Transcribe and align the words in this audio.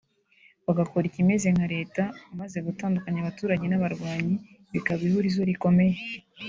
bagakora 0.65 1.05
ikimeze 1.07 1.47
nka 1.55 1.67
Leta 1.75 2.03
maze 2.39 2.57
gutandukanya 2.67 3.19
abaturage 3.21 3.65
n’abarwanyi 3.67 4.35
bikaba 4.73 5.01
ihurizo 5.07 5.41
rikomeye 5.49 5.95